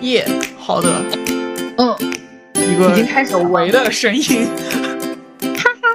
[0.00, 0.88] 耶，好的，
[1.76, 1.94] 嗯，
[2.54, 4.46] 一个已经开始围的声音，
[5.58, 5.94] 哈哈，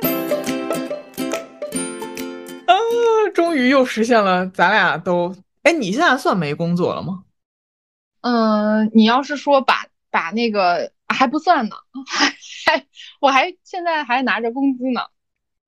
[2.67, 2.73] 啊，
[3.33, 7.23] 终于又实现了，咱俩都，哎，你现在算没工作了吗？
[8.21, 11.75] 嗯，你要是说把把那个还不算呢，
[12.07, 12.27] 还
[12.65, 12.85] 还
[13.19, 15.01] 我还现在还拿着工资呢，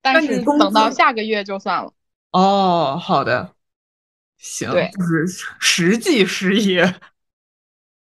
[0.02, 1.92] 但是等到下个月就算了。
[2.32, 3.54] 哦，好的，
[4.38, 5.26] 行，对就是
[5.60, 6.94] 实际失业。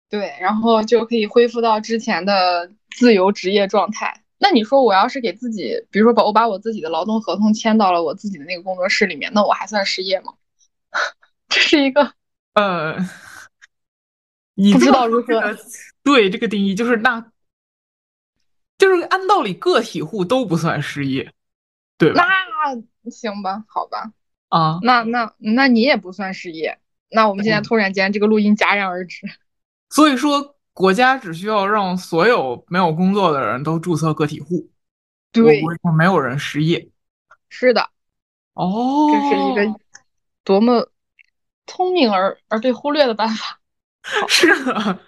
[0.10, 4.24] 对，然后就可以恢复到之前的自由职业状态。
[4.38, 10.34] 那你说我要是给自己，比如说把我把我自己的劳动合同签到了我自己的那个工作室里面，那我还算失业吗？
[11.50, 12.14] 这是一个
[12.54, 12.98] 呃，
[14.56, 15.58] 你不知道如何
[16.04, 17.32] 对这个定义，就是那，
[18.78, 21.34] 就是按道理个体户都不算失业，
[21.98, 22.26] 对吧？
[23.04, 24.12] 那行吧，好吧，
[24.50, 26.80] 啊，那那那你也不算失业。
[27.10, 29.28] 那我们现在嗯突然间这个录音戛然而止。
[29.90, 34.70] 所以说国家只需要让所有没有工作的人都注册个体户，
[35.32, 36.90] 对不，会说没有人失业。
[37.50, 37.90] 是的，
[38.54, 39.80] 哦，这是一个
[40.44, 40.90] 多么
[41.66, 43.60] 聪明而而被忽略的办法。
[44.28, 45.00] 是的，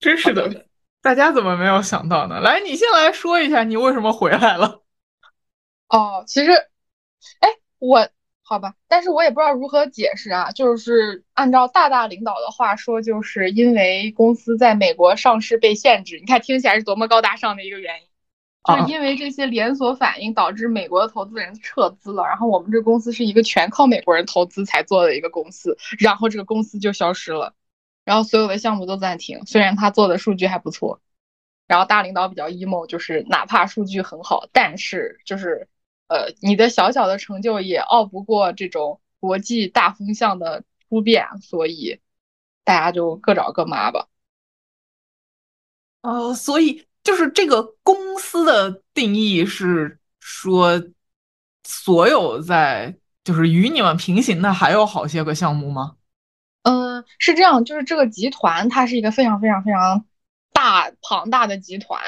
[0.00, 0.66] 真是好的，
[1.02, 2.40] 大家怎么没有想到呢？
[2.40, 4.82] 来，你先来说一下你为什么回来了。
[5.88, 6.50] 哦，其实，
[7.40, 8.08] 哎，我
[8.48, 10.50] 好吧，但是我也不知道如何解释啊。
[10.52, 18.08] 就是按照大大领导的话说，就是因为公司在美国上市被限制，你看听起来是多么高大上的一个原因。
[18.64, 27.54] 就是啊因为这些连锁反应导致美国的投资人撤资了，然后我们这公司是一个全靠美国人投资才做的一个公司，然后这个公司就消失了，
[28.04, 31.00] 然后所有的项目都暂停，虽然他做的数据还不错，
[31.66, 35.68] 然后大领导比较 emo，就是哪怕数据很好，但是就是
[36.08, 42.00] 呃你的小小的成就也拗不过这种国际大风向的突变，所以
[42.64, 44.08] 大家就各找各妈吧。
[46.02, 50.82] 哦，所以就是这个公司的定义是说，
[51.64, 55.96] 所有在就是与你们平行的还有好些个项目吗？
[56.62, 60.04] 嗯，是这样，就是这个集团它是一个非常非常非常
[60.58, 62.00] 大庞大的集团，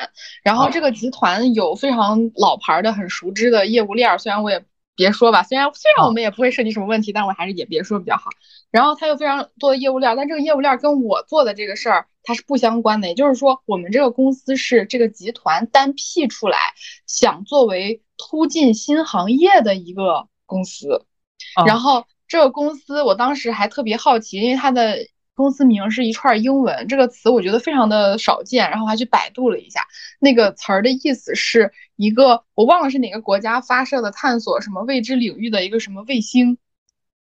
[0.42, 4.64] 然后这个集团有非常老牌儿的、很熟知的业务链儿，虽然我也
[4.96, 8.30] 别说吧，虽然虽然我们也不会涉及什么问题，但我还是也别说比较好。
[8.72, 16.58] 然后它有非常多的业务链儿，但这个业务链儿跟我做的这个事儿它是不相关的，也就是说，我们这个公司是这个集团单辟出来，
[17.06, 21.06] 想作为突进新行业的一个公司。
[21.54, 24.98] 哦然后这个公司，我当时还特别好奇，因为它的
[25.34, 29.86] 公司名是一串英文，这个词我觉得非常的少见，然后还去百度了一下，
[30.18, 36.58] 那个词儿的意思是一个我忘了是哪个国家发射的探索什么未知领域的一个什么卫星，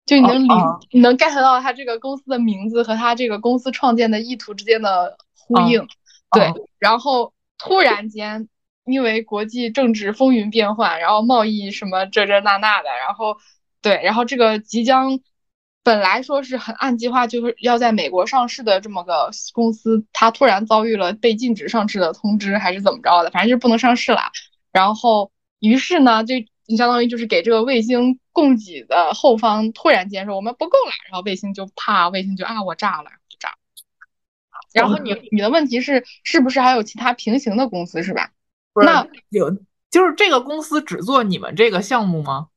[0.06, 5.88] 就你能理、哦你能 get 到它这个公司的名字和它这个公司创建的意图之间的呼应，
[6.32, 8.48] 对，哦然后突然间。
[8.86, 13.38] 因为国际政治风云变幻，然后贸易什么这这那那的，然后
[13.84, 15.20] 对，然后这个即将
[15.90, 24.22] 本来说是很按计划就是要在美国上市的这么个公司，它突然遭遇了被禁止上市的通知，还是怎么着的，反正就是不能上市了。
[24.72, 26.36] 然后于是呢，就
[26.68, 33.56] 你相当于就是给这个卫星供给的后方突然间说我们不够了，然后卫星就怕，卫星就啊我炸了，就炸了。
[34.72, 38.30] 然后你你的问题是是不是还有其他平行的公司是吧？
[38.76, 39.50] 那有
[39.90, 42.50] 就是这个公司只做你们这个项目吗？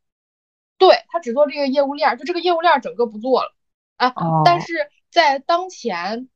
[0.83, 3.55] 对，他只做这个业务链儿，就这个业务链儿整个不做了。
[3.99, 4.75] 啊，哦但是
[5.13, 6.29] 在当前，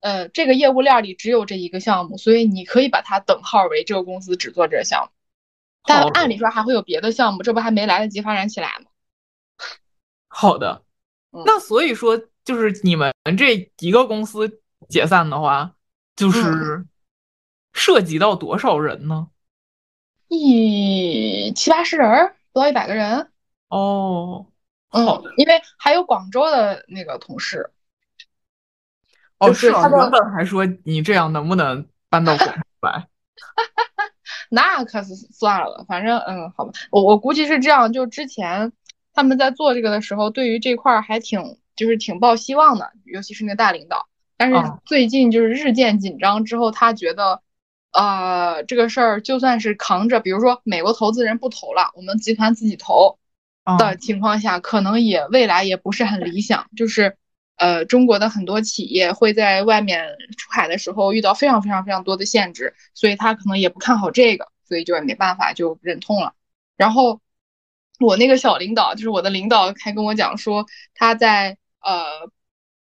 [0.00, 5.12] 呃，这个业务链儿里只有这一个项目，所以你可以把它等号为这个公司只做这个项目。
[5.84, 8.86] 但按理说还会有别的项目，这不还没来得及发展起来吗？
[10.28, 10.84] 好的，
[11.32, 15.74] 嗯那所以说就是你们这一个公司解散的话，
[16.16, 16.86] 就是
[17.74, 19.28] 涉及到多少人呢？
[20.28, 23.31] 一七八十人儿，不到一百个人。
[23.72, 24.46] 哦，
[24.90, 27.70] 嗯好的，因为还有广州的那个同事。
[29.38, 33.08] 哦，就是啊，他原本还说你这样能不能搬到广州 来？
[34.50, 38.72] 那可是算了，反正嗯，好吧，我我估计是这样，就之前
[39.14, 44.06] 他们在做这个的时候，对于这块儿还挺就是挺抱希望的，尤其是那个大领导。
[44.36, 47.40] 但是哦最近就是日渐紧张之后，他觉得，
[47.92, 53.21] 呃，这个事儿就算是扛着，比如说美国投资人不投了，我们集团自己投啊
[53.78, 57.16] 的情况下，可能也未来也不是很理想，就是。
[57.56, 60.04] 呃，中国的很多企业会在外面
[60.36, 66.34] 出海的时候遇到非常非常非常多的限制，所以他可能也不看好这个，所以就也没办法就忍痛了。
[66.76, 67.20] 然后
[68.00, 72.04] 我那个小领导，就是我的领导，还跟我讲说，他在呃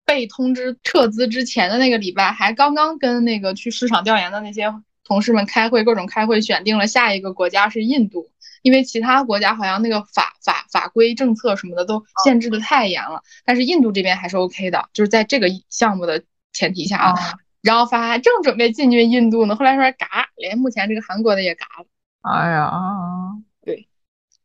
[0.04, 4.74] 被通知撤资之前的那个礼拜，还刚刚跟那个去市场调研的那些
[5.04, 8.28] 同事们开会，各种开会，选定了下一个国家是印度，
[8.66, 17.14] 因为其他国家好像那个法法法规政策什么的都限制的太严了，但是印度这边还是 OK 的，就是在这个项目的前提下啊。
[17.62, 21.86] 然后发现正准备进军印度呢，后来说嘎，连目前这个韩国的也嘎了。
[22.22, 22.72] 哎呀，
[23.64, 23.88] 对，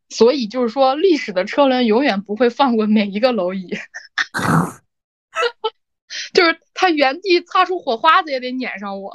[0.09, 3.75] 所以就是说，历史的车轮永远不会放过每一个蝼蚁，
[6.31, 9.11] 就是他原地擦出火花子也得撵上我。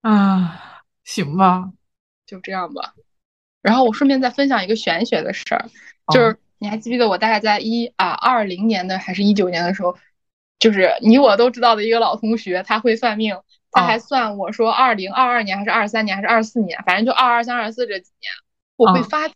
[0.00, 1.72] 啊，行吧，
[2.24, 2.94] 就这样吧。
[3.62, 5.64] 然后我顺便再分享一个玄学的事儿，
[6.12, 9.96] 就是你还记不记得我大概在一啊二零年的还是一九年的时候？
[10.58, 13.36] 就是你我都知道的一个老同学，他会算命，
[13.72, 18.30] 他还算我说二零二二年还是二三年还是二四年，反正就二二三二四这几年
[18.76, 19.34] 我会发财。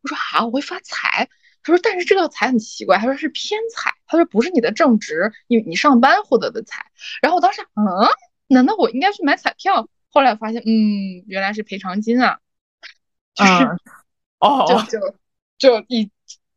[0.00, 1.28] 我说啊，我会发财。
[1.62, 6.86] 他说，但是这个财很奇怪，他说是偏财，他说不是你的正职，你你上班获得的财。
[7.20, 8.08] 然后我当时嗯，
[8.48, 9.88] 难道我应该去买彩票？
[10.08, 12.38] 后来我发现，嗯，原来是赔偿金啊，
[13.38, 13.78] 就是
[14.40, 15.14] 哦，就就
[15.58, 16.10] 就一。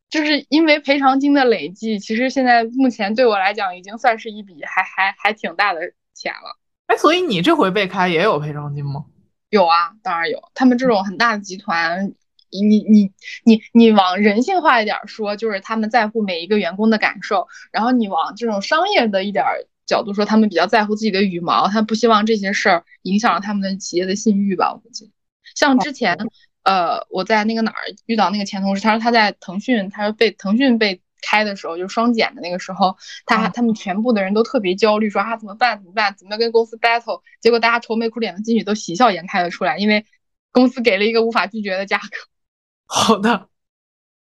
[0.09, 5.81] 就是因为赔偿金的累计，其实现在目前对我来讲已经算是一笔还还还挺大的
[6.15, 6.57] 钱了。
[6.87, 9.05] 哎，所以你这回被开也有赔偿金吗？
[9.51, 10.41] 有啊，当然有。
[10.55, 12.11] 他们这种很大的集团，
[12.49, 13.11] 你你
[13.43, 19.45] 你你往人性化一点说，就是他们在乎每一个员工的感受；然后你往这种商业的一点
[19.85, 24.73] 角度说，他们比较在乎自己的羽毛，他不希望这些事儿影响了他们的企业的信誉吧？
[24.73, 25.11] 我估计，
[25.53, 26.17] 像之前。
[26.63, 32.95] 呃，我在那个哪儿遇到那个前同事，他说他在腾讯，他说被腾讯被开的时候，就是双减的那个时候，
[33.25, 37.21] 他他们全部的人都特别焦虑，说啊怎么办怎么办，怎么跟公司 battle？
[37.41, 40.05] 结果大家愁眉苦脸的进去都喜笑颜开的出来，因为
[40.51, 42.07] 公司给了一个无法拒绝的价格。
[42.85, 43.49] 好的，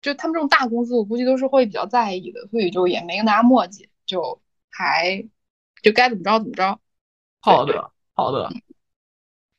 [0.01, 5.25] 就他们这种大公司，我估计都是会比较在意的，所以就也没跟大家墨迹，就还
[5.81, 6.79] 就该怎么着怎么着。
[7.41, 8.51] 好的，好的。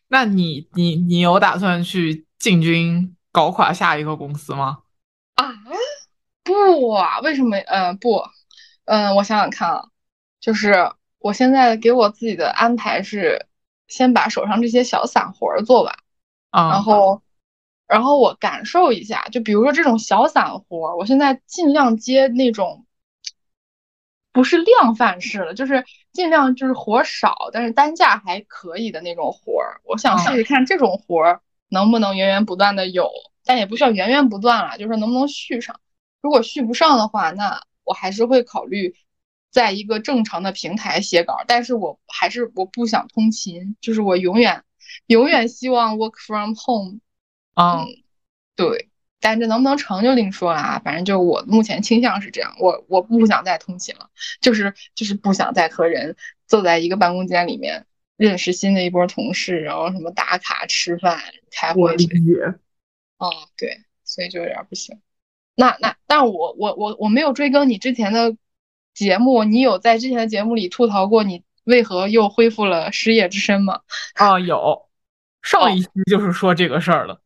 [0.08, 2.26] 那你你你有打算去？
[2.44, 4.80] 进军搞垮下一个公司吗？
[5.34, 5.50] 啊，
[6.42, 7.56] 不啊，为什么？
[7.56, 8.22] 嗯，不，
[8.84, 9.86] 嗯，我想想看啊，
[10.40, 13.46] 就是我现在给我自己的安排是，
[13.88, 15.96] 先把手上这些小散活做完，
[16.52, 17.22] 然后，
[17.86, 22.84] 然后我感受一下，就比如说这种小散活，我现在尽量接那种
[24.32, 25.82] 不是量贩式的，就是
[26.12, 31.40] 尽量就是活少，但是单价还可以的那种活儿，我想试试看这种活儿。
[31.68, 33.10] 能不能源源不断的有，
[33.44, 35.80] 但也不需要源源不断了，就是能不能续上。
[36.20, 38.94] 如果续不上的话，那我还是会考虑
[39.50, 41.36] 在一个正常的平台写稿。
[41.46, 44.64] 但是我还是我不想通勤，就是我永远
[45.06, 47.00] 永远希望 work from home。
[47.54, 47.86] 嗯，
[48.56, 48.88] 对，
[49.20, 50.78] 但这能不能成就另说了啊。
[50.84, 54.10] 反正就我目前倾向是这样，我我不想再通勤了，
[54.40, 57.86] 就是就是不想再和人坐在一个办公间里面。
[58.16, 61.20] 认识新的一波同事，然后什么打卡、吃饭、
[61.50, 61.94] 开会。
[61.96, 62.54] 理解。
[63.18, 65.00] 哦，对，所以就有点不行。
[65.54, 68.36] 那那，但我我我我没有追更你之前的
[68.92, 73.80] 节目，你有在之前的节目里吐槽过你为何又恢复了失业之身吗？
[74.14, 74.88] 啊，有，
[75.42, 77.20] 上一期就是说这个事儿了。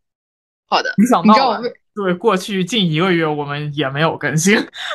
[0.67, 1.61] 好的，没想到，
[1.95, 4.55] 对，过去近一个月我们也没有更新。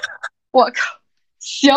[0.51, 1.01] 我靠，
[1.39, 1.73] 行，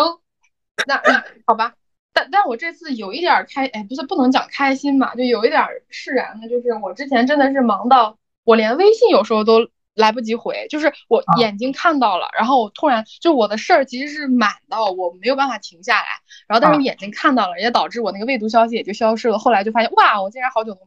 [0.85, 1.73] 那那好吧。
[2.17, 16.07] 但但我这次有一点开，哎，不是不能讲开心吧，就有一点释然的，就是我之前真的是忙到我连微信有时候都来不及回，就是我眼睛看到了，然后我突然就我的事儿其实是满到我没有办法停下来，
[16.47, 19.37] 然后但是我眼睛看到了，也导致我那个未读消息也就消失了。
[19.37, 20.81] 后来就发现哇，我竟然好久都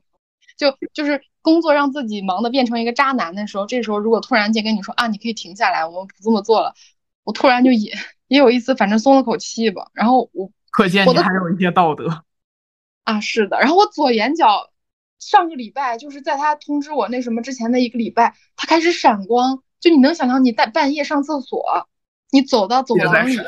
[0.56, 6.74] 就就是工作让自己忙的变成一个渣男的时候，这时候如果突然间跟你说啊，你可以停下来，我们不这么做了，
[7.22, 7.92] 我突然就也
[8.26, 10.50] 也有一丝反正松了口气吧，然后我。
[10.70, 12.24] 可见你还有一些道德
[13.04, 13.58] 啊，是的。
[13.58, 14.70] 然后我左眼角
[15.18, 19.62] 上个礼拜就是在他通知我那什么之前的一个礼拜，他开始闪光。
[19.80, 21.88] 就你能想象你在半夜上厕所，
[22.30, 23.38] 你走到走廊里，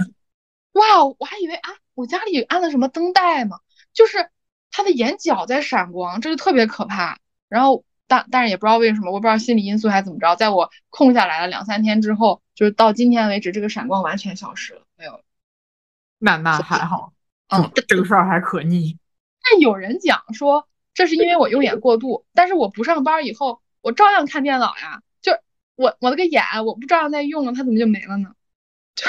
[0.72, 3.58] 哇，我还以为啊，我家里安了什么灯带吗？
[3.92, 4.30] 就是
[4.70, 7.18] 他的眼角在闪光，这就特别可怕。
[7.50, 15.20] 然后但但是也不知道为什么，我不知道心理因素还是怎么着，在我空下来了两三天之后，就是到今天为止，这个闪光完全消失了，没有。
[16.24, 17.12] 那那还好，
[17.48, 18.96] 嗯，这个事儿还可逆。
[19.42, 25.02] 但有人讲说，这是因为我用眼过度，但是我不上班以后，我照样看电脑呀。
[25.20, 25.32] 就
[25.74, 28.30] 我我那个眼，我不照样在用了，它怎么就没了呢？
[28.94, 29.04] 就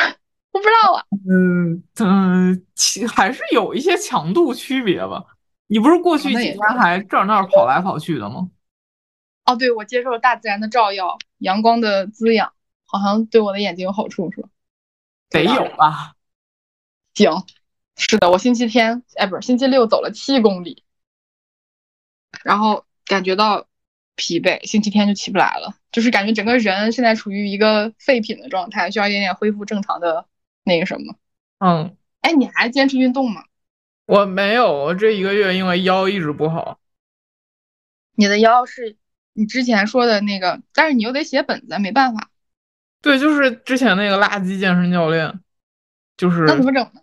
[0.54, 1.06] 我不知道啊。
[1.30, 5.24] 嗯嗯，其还是有一些强度区别吧。
[5.68, 8.50] 你不是过去几天还这儿那儿跑来跑去的吗？
[9.46, 12.54] 哦，对，我接受了大自然的照耀，阳光的滋养，
[12.88, 14.50] 好像对我的眼睛有好处，是吧？
[15.30, 16.16] 得有吧。
[17.14, 17.32] 行，
[17.96, 20.84] 是的，我星期天哎，不是星期六走了七公里，
[22.44, 23.68] 然后感觉到
[24.16, 30.26] 疲惫，星期天就起不来了，就是感觉整个人现在处于一个废品的状态，需要一点点恢复正常的
[30.64, 31.16] 那个什么。
[31.60, 33.44] 嗯，哎，你还坚持运动吗？
[34.06, 36.80] 我没有，我这一个月因为腰一直不好。
[38.16, 38.98] 你的腰是
[39.34, 42.30] 你之前说的那个，但是你又得写本子，没办法。
[43.02, 45.40] 对，就是之前那个垃圾健身教练，
[46.18, 47.02] 就是那怎么整呢？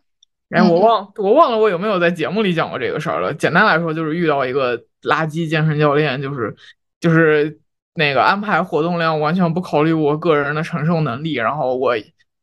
[0.51, 3.33] 哎，我忘我忘了我有没有在节目里讲过这个事儿了。
[3.35, 6.55] 简单来说，就是遇到一个垃圾健身教练，就是
[6.99, 7.61] 就是
[7.95, 11.95] 那个安排活动量完全不考虑我个人的承受能力，然后我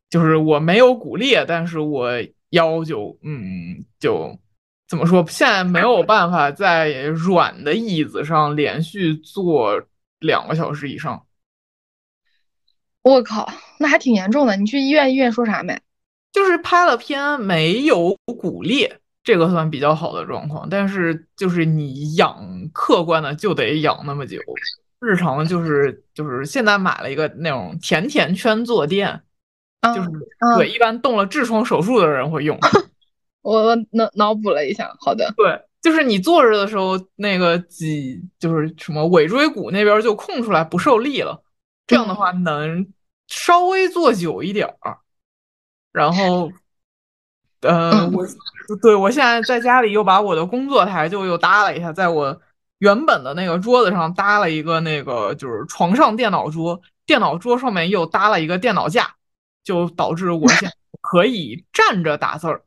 [0.10, 2.12] 就是我没有骨裂，但是我
[2.52, 4.40] 腰就嗯就
[4.88, 9.84] 怎么说，现在没有办法在软的椅子上连续坐
[10.20, 11.26] 两个小时以上。
[13.02, 13.50] 我靠，
[13.80, 14.56] 那还挺严重的。
[14.56, 15.78] 你去医院，医院说啥没？
[16.32, 20.68] 就是拍了片，没有骨裂，这个算比较好的状况。
[20.70, 24.40] 但是就是你养，客观的就得养那么久。
[25.00, 29.22] 日常就是就是现在买了一个那种甜甜圈坐垫，
[29.96, 30.10] 就是
[30.58, 32.58] 对，一般动了痔疮手术的人会用。
[33.44, 41.42] 我脑脑补了一下，好的，对，就是你坐着的时候，那个脊就是什么尾椎骨那边就空出来，不受力了。
[41.86, 42.86] 这样的话能
[43.28, 44.98] 稍微坐久一点儿。
[45.98, 46.52] 然后，
[47.62, 48.24] 呃，我
[48.84, 52.40] 对我现在在家里又把我的工作台就又搭了一下，在我
[52.78, 59.16] 原本的那个桌子上搭了一个那个就是床上电脑桌，电脑桌上面又搭了一个电脑架，
[59.64, 62.62] 就导致我现 在可以站着打字儿。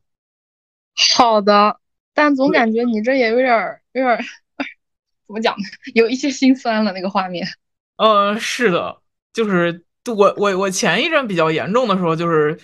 [1.15, 1.79] 好的，
[2.13, 4.17] 但总感觉你这也有点有点
[5.25, 5.63] 怎么讲呢？
[5.95, 7.47] 有一些心酸了那个画面。
[7.95, 8.97] 呃，是的，
[9.31, 12.59] 就是我我我前一阵比较严重的时候就是。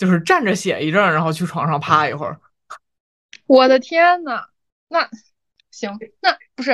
[0.00, 2.40] 就是站着写一阵，然后去床上趴一会儿。
[3.44, 4.46] 我的天呐，
[4.88, 5.06] 那
[5.70, 6.70] 行，那不是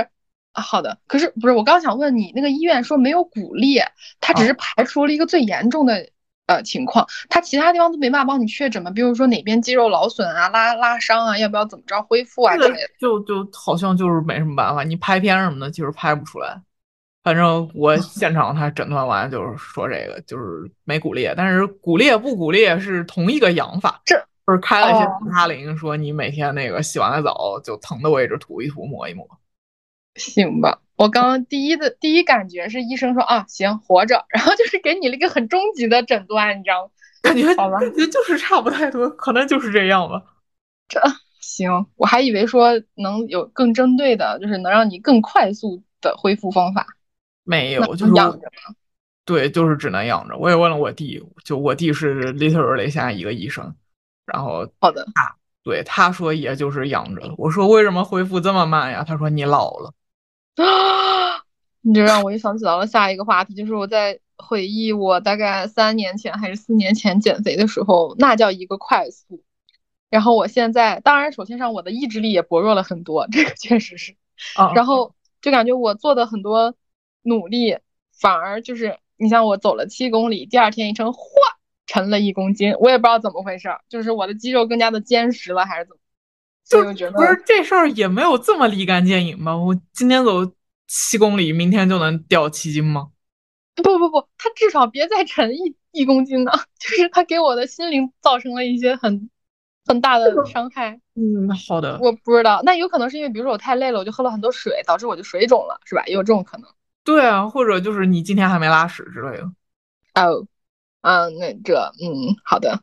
[0.53, 0.63] 啊？
[0.63, 1.53] 好的，可是不是？
[1.53, 3.85] 我刚想问你，那个医院说没有骨裂，
[4.21, 6.09] 他只是排除了一个最严重的
[6.47, 8.93] 呃情况，他其他地方都没办法帮你确诊吗？
[8.93, 12.89] 比如说哪边肌肉劳损啊、拉拉伤啊，要不要怎么着恢复啊之类的？
[13.01, 16.63] 就就好像就是没什么办法，你拍片什么的，其实拍不出来。
[17.27, 24.15] 反正我现场他诊断完就是说这个就是没骨裂，但是骨裂不骨裂是同一个养法，这
[24.47, 29.27] 就是开了一些普他林，说你每天那个洗完了澡就疼的位置涂一涂抹一抹，
[30.15, 30.79] 行吧？
[30.95, 36.91] 我刚刚第一的第一感觉是医生说啊行活着，然后就是给你了一个很终极的诊断，你知道吗？
[37.23, 40.23] 感觉好吧，感觉就是差不太多，可能就是这样吧。
[40.87, 41.01] 这
[41.41, 46.87] 行，我还以为说能有更针对的，就是能让你更快速的恢复方法。
[47.47, 48.13] 没有，就是
[49.25, 50.37] 对，就是只能养着。
[50.37, 53.75] 我也问了我弟，就我弟是 literally 现在一个医生，
[54.25, 57.35] 然后好的，他对他说也就是养着。
[57.39, 59.05] 我说为什么恢复这么慢呀？
[59.07, 59.95] 他说你老了
[60.57, 61.43] 啊！
[61.83, 69.43] 你这让我又想起到了下一个话题，就是我在回忆我大概三年前还是四年前减肥的时候，那叫一个快速。
[70.09, 74.17] 然后我现在，当然首先上我的意志力也薄弱了很多，这个确实是。
[74.73, 76.75] 然后就感觉我做的很多。
[77.27, 77.77] 努力
[78.19, 81.19] 反而就是你像我走了七公里，第二天一称，嚯，
[81.87, 86.01] 沉了一公斤，我也不知道怎么回事，就是我的肌肉更加的坚实了，还是怎么？
[86.69, 89.57] 就觉得不是这事儿也没有这么立竿见影吧？
[89.57, 90.33] 我今天走
[90.87, 93.11] 七公里，明天就能掉七斤吗？
[93.77, 99.31] 不不不，他至少别再沉一一公斤呢， 就是他给我的心灵造成了一些很
[99.85, 101.01] 很大的伤害。
[101.15, 106.03] 嗯，好的，我不知道，那有可能是因为比如说我太累了，我就喝了很多水，导致我就水肿了，是吧？
[106.07, 106.69] 也有这种可能。
[107.07, 109.45] 对啊，或者就是你今天还没拉屎之类的。
[110.21, 110.45] 哦，
[111.03, 112.83] 嗯，那这，嗯，好的。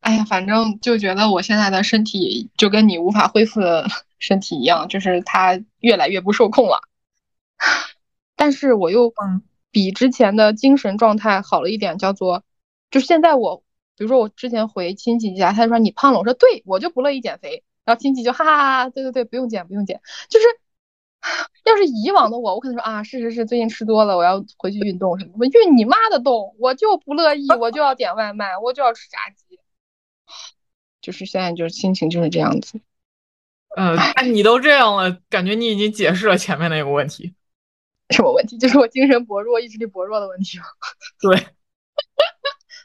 [0.00, 3.86] 哎呀，反正就觉得我现在的身体就跟你无法恢复的
[4.18, 6.80] 身体一样，就是它越来越不受控了。
[8.36, 9.12] 但是我又
[9.70, 12.42] 比之前的精神状态好了一点，叫做，
[12.90, 13.58] 就现在我，
[13.98, 20.46] 比如说我之前回亲戚家，他说你胖了，我说对，我就不乐意减肥，然后亲戚就哈哈哈，对对对，不用减不用减，就是。
[21.64, 25.32] 要是以往的我，我可能说啊，是是是，最近吃多了，我要回去运动什么。
[25.38, 29.58] 我运你妈的动，我就不乐意，我就要点外卖，我就要吃炸鸡。
[31.00, 32.80] 就是现在就是心情就是这样子。
[33.76, 33.96] 嗯，
[34.32, 37.34] 你都这样了，感觉你已经解释了前面那个问题。
[38.10, 38.56] 什么问题？
[38.56, 40.64] 就是我精神薄弱、意志力薄弱的问题吗？
[41.20, 41.46] 对，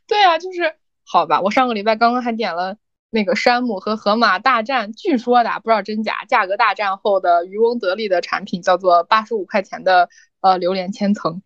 [0.08, 0.76] 对啊，就是
[1.06, 1.40] 好吧。
[1.40, 2.78] 我上个礼拜刚刚还点了。
[3.14, 10.10] 那个山姆和河马大战，据说的不知道真假，价格大战后的渔翁得利的产品叫做八十五块钱的
[10.42, 11.44] 呃榴莲千层，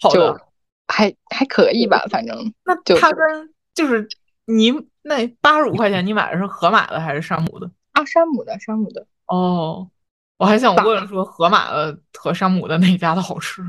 [0.00, 0.40] 好的，
[0.86, 4.08] 还还可以吧，反正那它跟就是
[4.44, 4.70] 你
[5.02, 7.68] 那八十五块钱你买的是河马的还是山姆的？
[7.90, 9.04] 啊，山姆的，山姆的。
[9.26, 9.90] 哦，
[10.36, 13.62] 我还想问说河马的和山姆的哪家的好吃？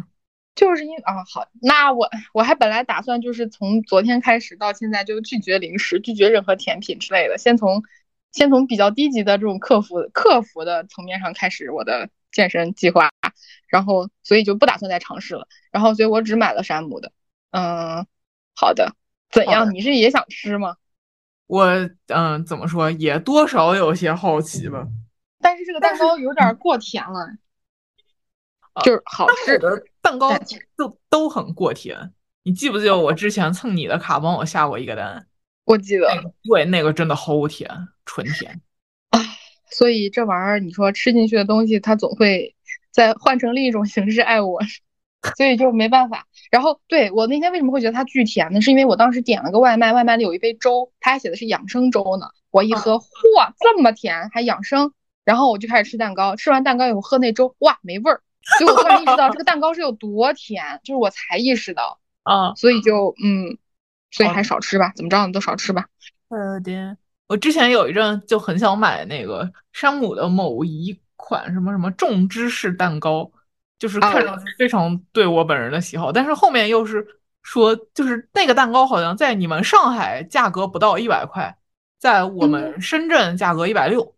[0.55, 7.83] 就是因啊好，那我我还本来打算就是从昨天开始到现在就拒绝零食，拒绝任何甜品之类的，先从
[8.31, 13.09] 先从比较低级的这种克服克服的层面上开始我的健身计划，
[13.67, 17.11] 然后所以就不打算再尝试了，然后所以我只买了山姆的。
[17.51, 18.05] 嗯，
[18.55, 18.95] 好的，
[19.31, 19.73] 怎样？
[19.73, 20.77] 你是也想吃吗？
[21.47, 21.67] 我
[22.07, 24.87] 嗯，怎么说也多少有些好奇吧。
[25.39, 27.27] 但是这个蛋糕有点过甜了，
[28.83, 30.37] 就是好吃的蛋糕
[30.77, 32.13] 就都很过甜。
[32.43, 35.25] 你记不记得我之前蹭你的卡帮我下过一个单？
[35.63, 36.07] 我记得，
[36.43, 37.67] 对，那个真的齁甜，
[38.05, 38.61] 纯甜。
[39.09, 39.19] 啊，
[39.71, 42.53] 所以这玩意儿，你说吃进去的东西，它总会
[42.91, 44.61] 再换成另一种形式爱我。
[45.37, 46.27] 所以就没办法。
[46.51, 48.59] 然后对我那天为什么会觉得它巨甜呢？
[48.59, 52.27] 是因为我当时点了个外卖，外卖里有一杯粥，它还写的是养生粥呢。
[52.51, 54.91] 我一喝，嚯，这么甜，还养生。
[55.23, 58.21] 然后我就开始吃蛋糕，吃完蛋糕以后喝那粥，哇，没味儿。
[58.57, 62.53] 所以我突然意识到这个蛋糕是有多甜，就是我才意识到啊。
[62.55, 63.57] 所以就嗯，
[64.11, 65.87] 所以还少吃吧，怎么着你都少吃吧。
[66.29, 66.97] 好的，
[67.27, 73.31] 我之前有一阵就很想买那个山姆的某一款什么什么重芝士蛋糕。
[73.79, 77.05] 就是看上去非常对我本人的喜好，但是后面又是
[77.41, 81.57] 说，就是那个蛋糕好像在你们上海价格不到一百块，
[81.99, 84.15] 在我们深圳价格一百六。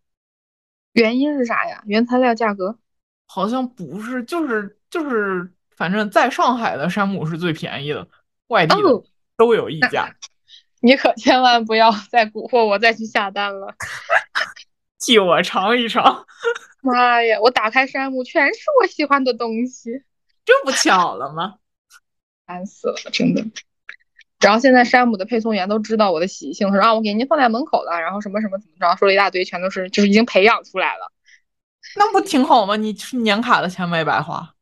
[0.93, 1.81] 原因是啥呀？
[1.87, 2.77] 原材料价格？
[3.25, 8.07] 好像不是，就是就是，反正在上海的山姆是最便宜的，
[8.47, 9.03] 外地的
[9.37, 10.15] 都有溢价。
[10.81, 13.73] 你可千万不要再蛊惑我再去下单了，
[14.99, 16.25] 替我尝一尝。
[16.81, 17.39] 妈呀！
[17.41, 20.03] 我打开山姆，全是我喜欢的东西，
[20.45, 21.55] 这不巧了吗？
[22.45, 23.43] 烦死了，真的。
[24.39, 31.11] 然后现在山姆的配送员都知道我的习性，他说啊，我给您放在门口了，然后什么什么怎么着，说了一大堆，全都是就是已经培养出来了。
[31.95, 32.75] 那不挺好吗？
[32.75, 34.53] 你年卡的钱没白花。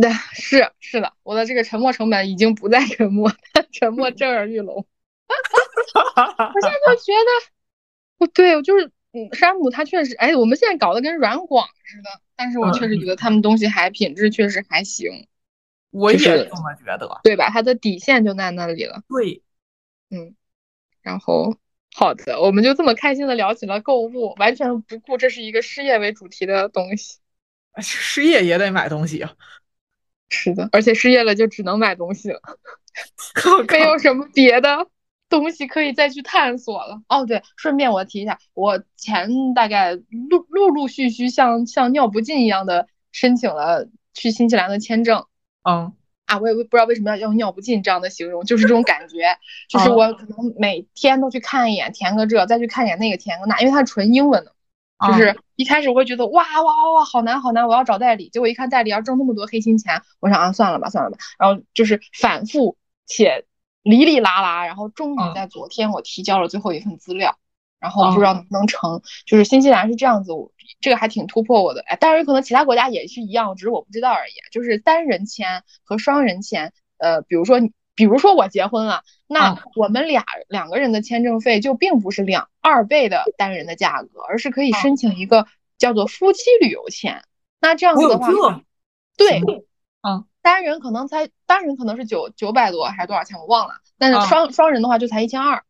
[0.00, 3.30] 那是是的，我的这个沉没成本已经不再沉默，
[3.72, 4.74] 沉默震耳欲聋。
[4.76, 7.52] 我现在就觉得，
[8.18, 8.90] 不对，我就是。
[9.14, 15.28] 嗯，山姆他确实，哎，我们现在搞得跟软广似的，但是我确实觉得他们东西还品质确实还行，
[15.90, 17.50] 我也这么觉得，对吧？
[17.50, 19.02] 它的底线就在那里了。
[19.10, 19.42] 对，
[20.08, 20.34] 嗯，
[21.02, 21.54] 然后
[21.94, 27.18] 好的，我们就这么开心的聊起了购物，完全不顾这是一个失业为主题的东西。
[27.78, 29.32] 失业也得买东西啊。
[30.30, 32.40] 是的，而且失业了就只能买东西了，
[33.68, 34.88] 没有什么别的。
[35.28, 37.24] 东西可以再去探索了哦。
[37.24, 45.24] 对，顺便我提一下，我前大概陆陆陆续续像像尿不尽一样的申请了去新西兰的签证。
[45.62, 45.94] 嗯
[46.32, 49.36] 啊，我也不知道为什么要用尿不尽这样的形容，就是这种感觉，
[49.68, 54.52] 就是我可能每天都去看一眼，填个这，再去看一眼那个，填个那，因为它是纯英文的。
[55.06, 63.44] 就是一开始我会觉得哇哇哇哇好难好难，我要找代理，结果一看代理要挣那么多黑心钱，我想啊算了吧算了吧，然后就是反复且。
[63.84, 67.36] 哩哩啦啦，然后终于在昨天我提交了最后一份资料，
[67.80, 69.02] 然后不知道能不能成。
[69.26, 71.82] 就是新西兰是这样子，我这个还挺突破我的。
[71.86, 74.32] 哎，当然有可能其他国家也是一样，只是我不知道而已。
[74.50, 85.46] 就是单人签和双人签，呃，比如说你，比如说我结婚了，那我们俩两个人的签证费就并不是两二倍的单人的价格，而是可以申请一个
[85.78, 87.22] 叫做夫妻旅游签。
[87.60, 88.62] 那这样子的话，
[89.16, 89.40] 对，
[90.02, 90.24] 嗯。
[90.44, 95.62] 单人可能才单人可能是九九百多还是多少钱我忘了，但是双双人的话就才一千二。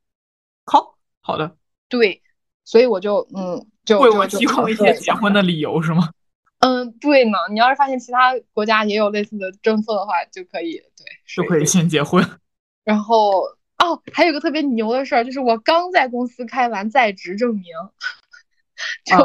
[0.65, 1.59] 好好的，
[1.91, 2.23] 对，
[2.65, 6.11] 所以我就嗯就为我提供一些结婚的理由是吗？
[6.61, 7.39] 嗯，对呢。
[7.51, 12.25] 你要是发现其他国家也有类似的政策的话，就可以对，就可以先结婚。
[12.85, 13.43] 然后
[13.79, 17.65] 哦，还有个特别牛的事儿，就是我刚在公司开完在职证明，
[19.05, 19.17] 就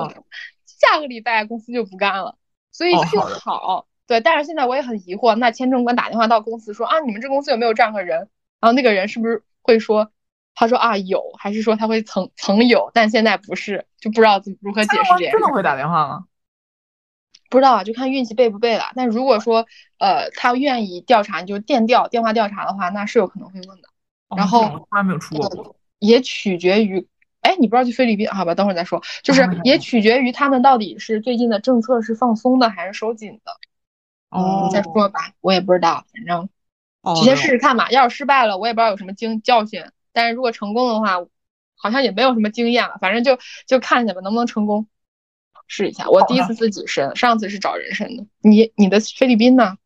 [0.66, 2.36] 下个礼拜公司就不干了，
[2.72, 3.88] 所以幸好。
[4.08, 8.18] 对，但是现在我也很疑惑，那签证官打电话到公司说啊，你们这公司有没有这样的人？
[8.60, 10.12] 然后那个人是不是会说，
[10.60, 16.26] 他说啊有，还是说他会曾曾有，但现在不是，就不知道怎如何解释这件真的会打电话吗？
[17.52, 18.86] 不知道啊，就看运气背不背了。
[18.96, 19.68] 但如果说
[20.00, 23.90] 呃他愿意调查，就电调电话调查的话，那是有可能会问的。
[24.36, 25.76] 然后从来没有出过。
[26.00, 27.08] 也取决于，
[27.42, 28.28] 哎，你不知道去菲律宾？
[28.28, 29.04] 好吧，等会儿再说。
[29.22, 33.52] 就是 也取决于他们到底是最近的政策是放松的还是收紧的。
[34.32, 36.50] 哦，你再说吧，我也不知道，反正
[37.16, 37.92] 直接试试看吧。
[37.92, 39.86] 要是失败了，我也不知道有什么经教训。
[40.18, 41.24] 但是如果成功的话，
[41.76, 42.98] 好像也没有什么经验了。
[43.00, 44.88] 反正就就看一下吧，能不能成功，
[45.68, 46.10] 试一下。
[46.10, 48.26] 我第一次自己申，上次是找人申的。
[48.42, 49.78] 你你的菲律宾呢？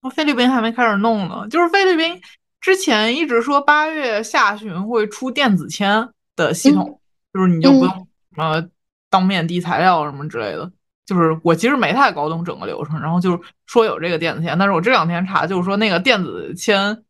[0.00, 2.20] 我菲律宾还没开始弄呢，就是菲律宾
[2.60, 7.00] 之前一直说八月下旬会出电子签的系统，
[7.32, 8.06] 就是你就不用
[8.36, 8.68] 呃
[9.10, 10.70] 当面递材料什么之类的。
[11.04, 17.03] 就是我其实没太搞懂整个流程，然后就是说有这个电子签，但是我这两天查就是说那个电子签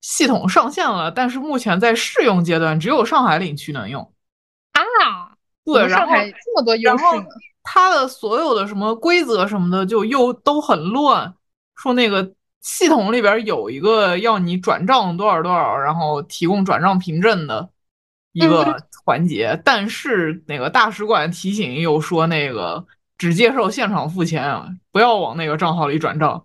[0.00, 4.02] 系统上线了，但是目前在试用阶段，只有上海领区能用
[4.72, 5.32] 啊。
[5.64, 7.24] 对，上海这么多优势呢？
[7.62, 11.34] 它的所有的什么规则什么的就又都很乱，
[11.76, 17.68] 说那个系统里边有一个要你转账多少多少，然后提供转账凭证的
[18.32, 22.86] 一个环节，但是那个大使馆提醒又说那个。
[23.18, 24.68] 只接受现场付钱啊！
[24.92, 26.44] 不要往那个账号里转账。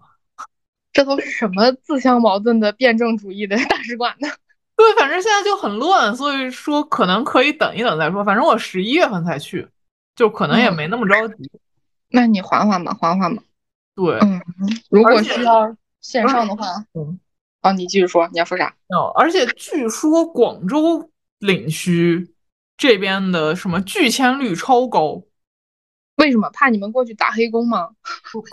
[0.94, 4.30] 这都是什么自相矛盾的辩证主义的大使馆呢？
[4.78, 8.24] 对，反正现在就很乱，所以说可能可以等一等再说。
[8.24, 9.68] 反正我十一月份才去，
[10.16, 11.50] 就可能也没那么着急。
[12.10, 13.44] 那你缓缓吧，缓缓吧。
[13.96, 14.42] 对，嗯，
[14.90, 17.20] 如果需要线上的话，嗯，
[17.62, 18.76] 哦，你继续说，你要说啥？
[18.90, 22.34] 哦，而且据说广州领区
[22.76, 25.24] 这边的什么拒签率超高。
[26.18, 27.90] 为什么怕你们过去打黑工吗？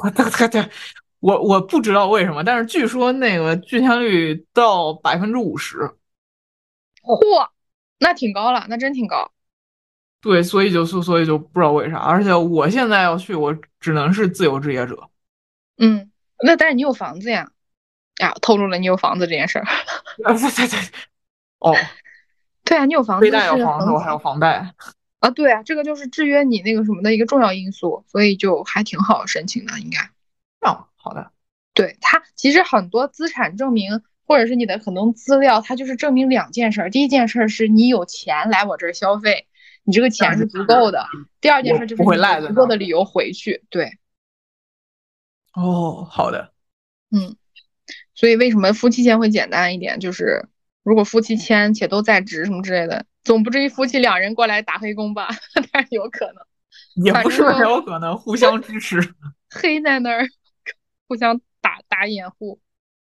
[0.03, 0.71] 我对对，
[1.21, 5.79] 我我不知道为什么，但是据说那个拒签率到百分之五十，
[7.03, 7.49] 嚯，
[7.99, 9.31] 那挺高了，那真挺高。
[10.23, 15.09] 对，所以就所所以就不知道为啥，而且我现在要去，我只能是自由职业者。
[15.79, 16.11] 嗯，
[16.43, 17.51] 那但是你有房子呀？
[18.21, 19.65] 呀，透露了你有房子这件事儿。
[20.23, 20.79] 对对对，
[21.59, 21.75] 哦，
[22.65, 24.75] 对啊，你有房子，非但有房子，我还有房贷。
[25.21, 30.11] 啊，对啊，这个就是制约你那个什么的一个重要因素，所以就还挺好申请的，应该。
[30.69, 31.31] 哦，好的。
[31.73, 36.89] 对它其实很多资产证明或者是你的很多资料，它就是证明两件事。
[36.91, 39.47] 第一件事是你有钱来我这儿消费，
[39.85, 41.07] 你这个钱是足够的。
[41.41, 43.65] 第二件事就是有足够的理由回去。
[43.71, 43.99] 对。
[45.55, 46.53] 哦，好的。
[47.11, 47.37] 嗯，
[48.15, 49.99] 所以为什么夫妻签会简单一点？
[49.99, 50.49] 就是
[50.83, 53.07] 如果夫妻签且都在职什么之类的。
[53.23, 55.29] 总不至于夫妻两人过来打黑工吧？
[55.73, 58.99] 但是有可能，也不是没有可能，互相支持，
[59.51, 60.27] 黑在那儿，
[61.11, 62.61] 互相打打掩护。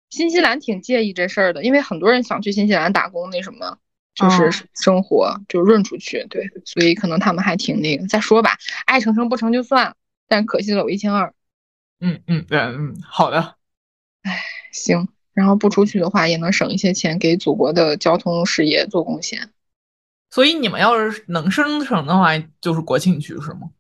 [0.09, 3.77] 新西兰挺介意这事儿的，因为很多人想去新西兰打工，那什么，
[4.15, 8.07] 就是生活就润出去，对，所以可能他们还挺那个。
[8.07, 9.95] 再说吧，爱成成不成就算了，
[10.27, 11.35] 但可惜了我一千二。
[12.01, 13.57] 嗯嗯嗯嗯，好的。
[14.23, 14.41] 哎，
[14.73, 19.51] 行，然后不出去的话，也能省一些钱，给祖国的交通事业做贡献。
[20.31, 23.71] 所以你们要是能生成的话，就是国庆去是吗？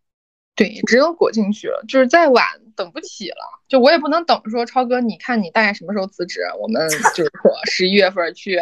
[0.61, 2.44] 对，只有国庆去了，就是再晚
[2.77, 3.37] 等不起了。
[3.66, 6.42] 就我也不能等说超哥，你看你大概什么时候辞职？
[6.61, 8.61] 我们就是 说十一月份去，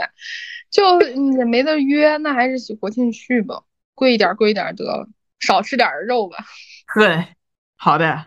[0.71, 3.65] 就也没得约，那还是国庆去吧，
[3.97, 5.09] 贵一点贵一点得了，
[5.41, 6.37] 少吃点肉吧。
[6.95, 7.35] 对，
[7.75, 8.27] 好的。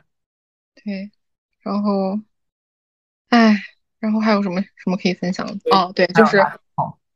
[0.83, 1.09] 对，
[1.61, 2.19] 然后，
[3.29, 3.55] 哎，
[3.99, 5.53] 然后还有什么什么可以分享的？
[5.71, 6.45] 哦，对，就是。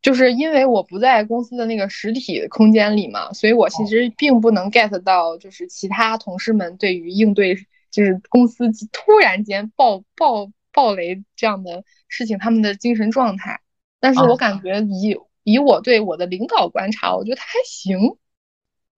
[0.05, 7.55] 就是因为我不在公司的那个实体空间里嘛，所以我其实并不能 get 到，就是其他同事们对于应对
[7.89, 13.61] 就是公司突然间爆爆爆雷这样的事情，他们的精神状态。
[13.99, 17.97] 但是我感觉以以我对我的领导观察，我觉得他还行，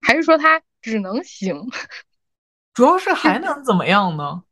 [0.01, 1.69] 还是说他只能行？
[2.75, 4.43] 主要是还能怎么样呢？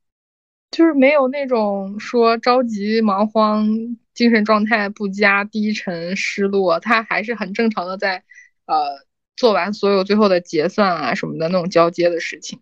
[0.72, 3.98] 就是没有那种说着急忙慌。
[4.16, 8.24] 精神状态不佳、低沉、失落，他还是很正常的在，
[8.66, 12.62] 呃，做完所有最后的结算啊什么的那种交接的事情，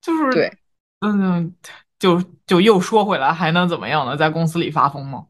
[0.00, 0.52] 就是对，
[1.00, 1.52] 嗯，
[1.98, 4.16] 就就又说回来，还能怎么样呢？
[4.16, 5.26] 在公司里发疯吗？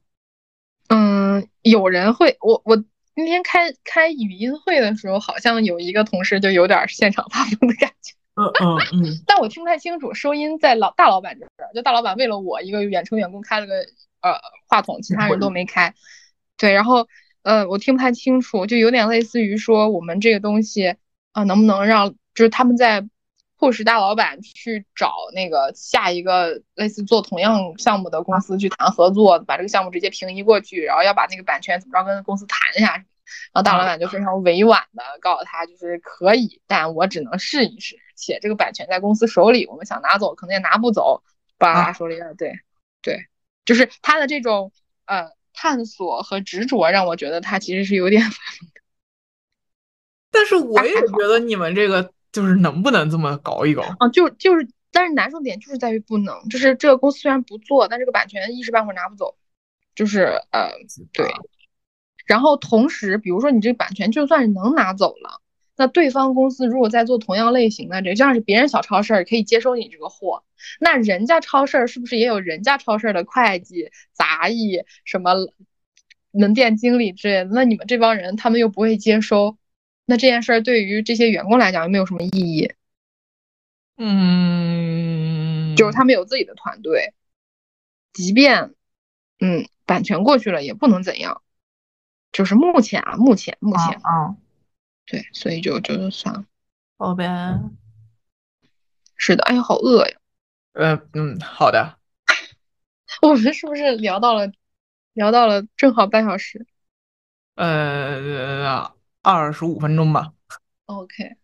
[0.91, 2.77] 嗯，有人会，我我
[3.15, 13.73] 今天开开语音会的时候，好像有一个同事就有点现场发疯的感觉，嗯嗯嗯， 但我听不太清楚，收音在老大老板这儿，就大老板为了我一个远程员工开了个。
[14.33, 15.95] 呃，话筒其他人都没开，
[16.57, 17.07] 对，然后
[17.43, 20.97] 呃，我听不太清楚，就有点类似于说我们这个东西
[21.33, 23.07] 啊，能不能让就是他们在
[23.59, 33.05] 迫使大老板去找那个下一个类似做同样项目的公司去谈合作，把这个项目直接平移过去，然后要把那个版权怎么着跟公司谈一下，然
[33.55, 41.23] 后大老板就非常委婉的告诉他，就是可以，但我只能试一试，且这个版权在公司手里，我们想拿走可能也拿不走，
[41.57, 42.53] 巴拉说了一下，对
[43.01, 43.27] 对。
[43.67, 44.73] 就是他的这种
[45.05, 48.23] 呃探索和执着，让我觉得他其实是有点。
[50.31, 54.09] 但是我也觉得你们这个就是能不能这么搞一搞啊？
[54.09, 59.37] 就就是，但是难受点就是在于不能，就是这个公司虽然不做，但这个版权一时半会儿拿不走，
[59.95, 60.71] 就是呃
[61.13, 61.27] 对。
[62.27, 65.41] 然后同时，比如说你这个版权就算是能拿走了。
[65.77, 70.43] 那对方公司如果在做同样类型的，这像是别人小超市可以接收你这个货，
[70.81, 75.35] 那人家超市是不是也有人家超市的会计、杂役什么
[76.31, 79.57] 门店经理之类的，那你们这帮人他们又不会接收，
[80.05, 82.73] 那这件事儿对于这些员工来讲又没有什么意义。
[83.99, 87.15] 嗯，就是他们有自己的团队，
[88.13, 88.75] 即便
[89.41, 91.43] 嗯版权过去了也不能怎样。
[92.33, 94.37] 就是目前啊，目前目前啊，
[95.07, 96.45] 对，所以就就算了。
[96.99, 97.27] 好呗。
[99.17, 100.17] 是的，哎呀，好饿呀。
[100.73, 101.97] 嗯嗯，好的。
[103.23, 104.51] 我们是不是聊到了
[105.15, 106.67] 聊到了正好半小时？
[107.55, 108.93] 呃，
[109.23, 110.33] 二十五分钟吧。
[110.87, 111.37] OK。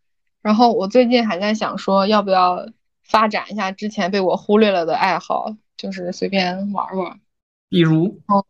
[0.43, 2.69] 然后我最近还在想说，要不要
[3.05, 7.21] 发展一下之前被我忽略了的爱好，就是随便玩玩。
[7.69, 8.21] 比如？
[8.27, 8.45] 哦，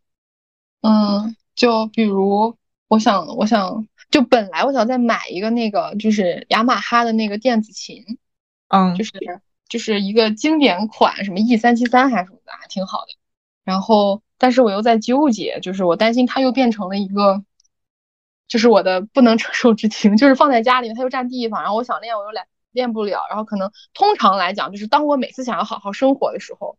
[0.81, 1.37] 嗯。
[1.55, 2.57] 就比如，
[2.89, 8.05] 我想，我想，就本来我想再买一个那个，就是雅马哈的那个电子琴，
[8.69, 9.11] 嗯，就是
[9.69, 13.15] 就是一个经典款，什么 E 三七三还是什么的，还挺好的。
[13.65, 17.43] 然后，但是我又在纠结，就是我担心它又变成了一个，
[18.47, 26.79] 就是我的不能承受之轻，就是放在家里它又占地方，然后我想练我又来练不了，然后可能通常来讲，就是当我每次想要好好生活的时候。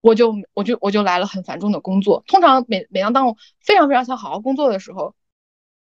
[0.00, 2.22] 我就我就我就来了很繁重的工作。
[2.28, 5.16] 通常每每当当我非常非常想好好工作的时候，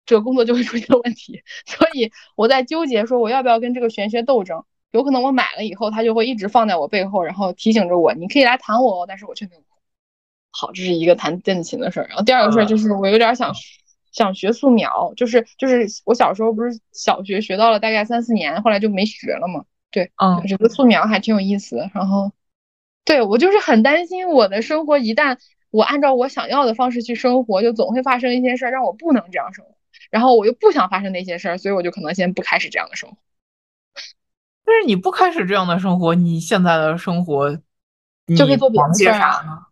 [0.06, 1.42] 这个工作就会出现问题。
[1.66, 4.64] 所以我在纠结说我要不要跟这个玄学斗争。
[4.92, 9.62] 有可能我买了以后，它就会一直放在我背后，然后提醒着我，你可以来弹我，但是我却没有。
[10.52, 12.08] 好，这是一个弹电子琴的事儿。
[12.08, 13.52] 然后第二个事儿就是我有点想
[14.12, 19.66] 想学素描，就是就是我小时候不是小学学到了大概三四年，后来就没学了嘛。
[19.90, 21.90] 对，嗯，觉得素描还挺有意思的。
[21.94, 22.32] 然后。
[23.06, 25.38] 对我就是很担心，我的生活一旦
[25.72, 29.72] 我按照我想要的方式去生活，就总会发生一些事儿让我不能这样生活，
[30.14, 33.18] 然后我又不想发生那些事儿，所以我就可能先不开始这样的生活。
[34.64, 37.56] 但是你不开始这样的生活，你现在的生活
[38.38, 39.70] 就可以做别的事儿啊，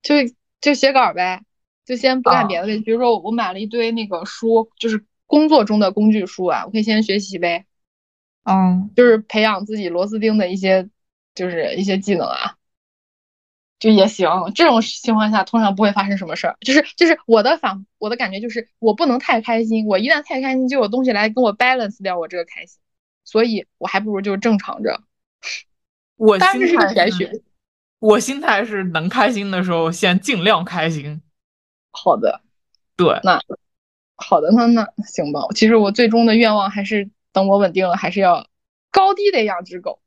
[0.00, 0.14] 就
[0.62, 1.42] 就写稿呗，
[1.84, 2.66] 就先不干别的。
[2.80, 7.66] 比如说我买了一堆那个书，就是工作中的工具书啊，我可以先学习呗。
[8.44, 10.88] 嗯，就是培养自己螺丝钉的一些，
[11.34, 12.56] 就是一些技能啊。
[13.84, 16.56] 就也行，这种情况下通常不会发生什么事儿。
[16.62, 22.78] 就是就是我的反我的感觉就是我不能太开心，我一旦太开心就有东西来跟我 balance 掉我这个开心，
[23.24, 25.02] 所以我还不如就正常着。
[26.16, 27.42] 我当然是个玄学，
[27.98, 31.20] 我心态是能开心的时候先尽量开心。
[31.90, 32.40] 好的，
[32.96, 33.38] 对，那
[34.16, 35.42] 好的，那那行吧。
[35.54, 38.46] 其实我最终的愿望还是等我稳定了，还是要
[38.90, 40.00] 高低得养只狗。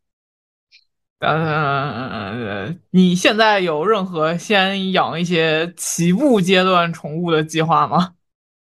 [1.20, 8.14] 呃，你现在有任何先养一些起步阶段宠物的计划吗？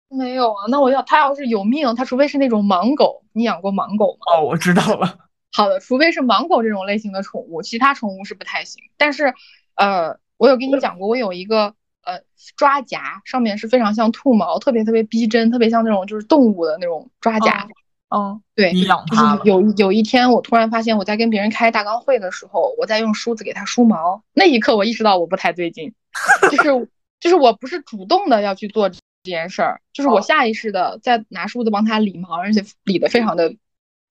[0.09, 4.37] 没有啊，那我要它要是有命，它除非是那种盲狗，你养过盲狗吗？
[4.37, 5.17] 哦，我知道了。
[5.53, 8.83] 好的，除非是盲狗这种类型的宠物，其他宠物是不太行。
[8.97, 9.33] 但是，
[9.75, 12.19] 呃，我有跟你讲过，我有一个呃
[12.57, 17.67] 抓夹，上面是非常像兔毛，特别特别逼真，特别像那种就是动物的那种抓夹。
[18.15, 24.23] 嗯，对，你养它有有一天，我突然发现我在跟别人开大纲会的时候，我在用梳子给它梳毛。
[24.33, 25.95] 那一刻，我意识到我不太对劲，
[26.51, 33.55] 就是就是我不是主动的要去做这件事儿，就是我下意识的在拿梳子帮它理毛，而且理的非常的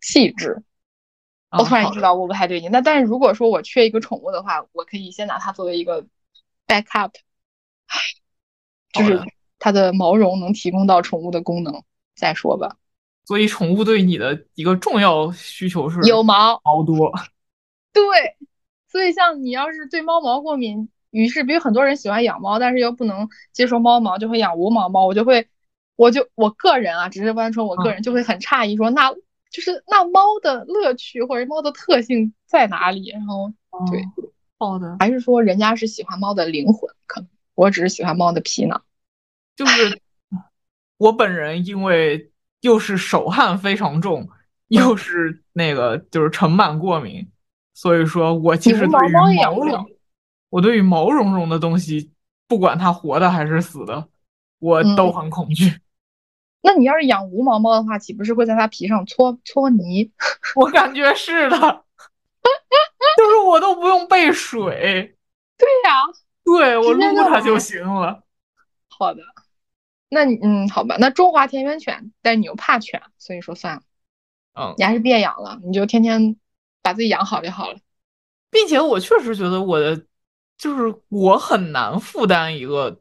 [0.00, 0.64] 细致。
[1.56, 2.72] 我突然意识到我不太对劲。
[2.72, 6.04] 那但是如果说我缺一个宠物的话，我可以先拿它作为一个
[6.66, 7.12] backup，
[8.92, 9.22] 就是
[9.60, 11.84] 它的毛绒能提供到宠物的功能
[12.16, 12.78] 再说吧。
[13.24, 17.12] 所以，宠物对你的一个重要需求是有毛毛多。
[17.92, 18.02] 对，
[18.88, 25.06] 所以像你要是对猫毛过敏，于是比如很多人喜欢养猫，但是又不能接受猫毛，就会养无毛猫。
[25.06, 25.48] 我就会，
[25.94, 29.12] 我就我个人啊，只是单纯我个人就会很诧异，说那
[29.50, 33.08] 就是那猫的乐趣或者猫的特性在哪里？
[33.10, 33.52] 然后
[33.90, 34.02] 对，
[34.58, 36.90] 好的，还是说人家是喜欢猫的灵魂？
[37.06, 38.82] 可能我只是喜欢猫的皮囊。
[39.54, 40.02] 就是
[40.98, 42.31] 我本人因为。
[42.62, 44.28] 又是手汗非常重，
[44.68, 47.30] 又是那个就是尘螨过敏，
[47.74, 49.86] 所以说我其实对于毛茸，
[50.48, 52.10] 我对于毛茸茸的东西，
[52.48, 54.08] 不管它活的还是死的，
[54.58, 55.80] 我都很恐惧。
[56.62, 60.12] 那你要是养无毛猫的话，岂不是会在它皮上搓搓泥？
[60.54, 61.58] 我感觉是的，
[63.16, 65.16] 就是我都不用备水。
[65.58, 66.06] 对呀，
[66.44, 68.22] 对我撸它就行了。
[68.88, 69.22] 好的。
[70.14, 73.82] 那你嗯，好吧，那中华田园犬，但是你又怕犬，所以说算了，
[74.52, 76.36] 嗯，你还是别养了，你就天天
[76.82, 77.78] 把自己养好就好了。
[78.50, 80.04] 并且我确实觉得我的
[80.58, 83.00] 就是我很难负担一个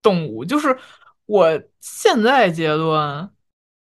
[0.00, 0.78] 动物，就是
[1.26, 3.30] 我现在阶段，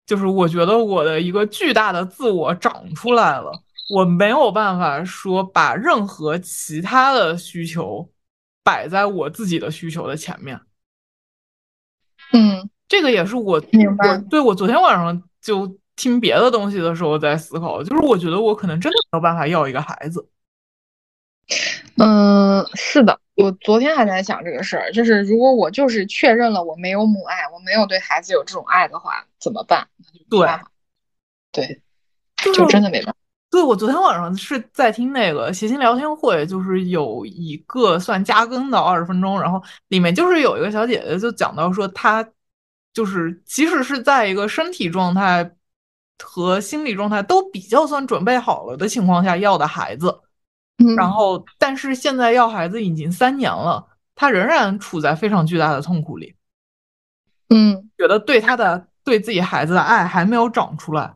[0.08, 3.52] 就是我觉得我的一个巨大的自我长出来了，
[3.94, 8.10] 我没有办法说把任何其他的需求
[8.64, 10.60] 摆在我自己的需求的前面。
[12.38, 14.08] 嗯，这个也是我明白。
[14.10, 20.30] 我对我昨天晚上就听别的东西的时候在思考，就是我觉得我可能真的没有办法要一个孩子。
[21.98, 29.88] 嗯，是的，我昨天还在想这个事儿，就是如果我就是确认了我没有母爱，我没有对孩子有这种爱的话，怎么办？
[30.30, 30.48] 对，
[31.52, 31.82] 对，
[32.54, 33.17] 就真的没办法。
[33.50, 42.28] 对，我昨天晚上是在听那个谐星聊天会，就是有一个算加更的二十分钟，然后里面就是有一个小姐姐就讲到说，她
[42.94, 45.50] 就是即使是在一个身体状态
[46.22, 50.20] 和心理状态都比较算准备好了的情况下要的孩子，
[50.98, 56.36] 然后但是现在要孩子已经三年了，她仍然处在非常巨大的痛苦里，
[57.50, 61.16] 嗯，觉得对她的对自己孩子的爱还没有长出来。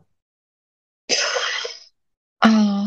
[2.42, 2.86] 啊，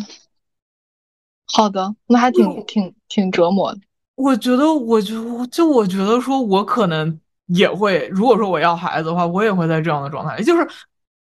[1.54, 3.80] 好的，那还挺挺挺折磨的。
[4.16, 10.44] 我觉得，我就就我觉得说，我可能也会，如果说我要孩子的话，我也会在这样的状态里。
[10.44, 10.68] 就是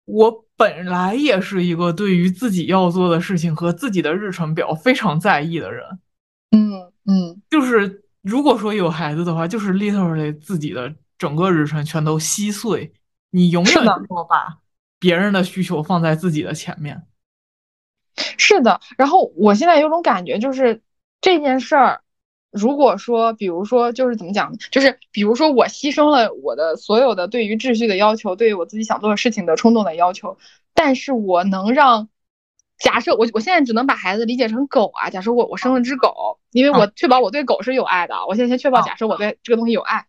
[0.06, 6.00] 我本来也是一个对于自己要做的事情和自己的日程表非常在意的人。
[6.52, 12.92] 嗯嗯，就是如果说有孩子的话，就是 literally 自己的整个日程全都稀碎，
[13.32, 14.58] 你永远能够把
[15.00, 17.04] 别人的需求放在自己的前面。
[18.18, 20.82] 是的，然后我现在有种感觉，就是
[21.22, 22.02] 这件事儿，
[22.52, 30.38] 如果说，比如说，就是怎么讲，就是比如说，我牺牲了我的所有的对于秩序的要求，对于我自己想做的事情的冲动的要求，
[30.74, 32.08] 但是我能让，
[32.80, 40.06] 假设我我现在只能把孩子理解成狗啊，假设我我生了只狗，因为我确保我对狗是有爱的，我现在先确保假设我对这个东西有爱，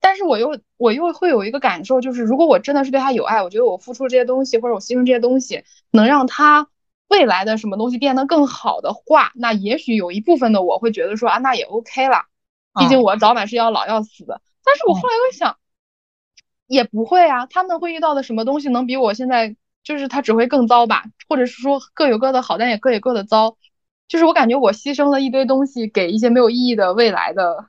[0.00, 6.68] 但是我又我又会有一个感受，就是如果我真的是对他有爱，我觉得我付出这些东西或者我牺牲这些东西，能让它。
[7.08, 12.24] 未来的什么东西变得更好的话，那也许有一部分的我会觉得说啊，那也 OK 了，
[12.78, 14.40] 毕竟我早晚是要老要死的。
[14.64, 15.58] 但是我后来又想，
[16.66, 21.04] 也不会啊，他们会遇到的什么东西能比我现在就是他只会更糟吧？
[21.28, 23.56] 或者是说各有各的好，但也各有各的糟。
[24.08, 27.68] 就是我感觉我牺牲了一堆东西给一些没有意义的未来的